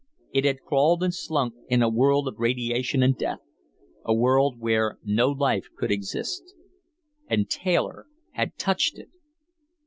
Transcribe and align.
It 0.33 0.45
had 0.45 0.61
crawled 0.63 1.03
and 1.03 1.13
slunk 1.13 1.53
in 1.67 1.83
a 1.83 1.87
world 1.87 2.27
of 2.27 2.39
radiation 2.39 3.03
and 3.03 3.15
death, 3.15 3.37
a 4.03 4.15
world 4.15 4.57
where 4.57 4.97
no 5.03 5.29
life 5.29 5.67
could 5.77 5.91
exist. 5.91 6.55
And 7.27 7.47
Taylor 7.47 8.07
had 8.31 8.57
touched 8.57 8.97
it! 8.97 9.09